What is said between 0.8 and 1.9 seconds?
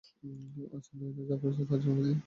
নায়না যা করছে তার জন্য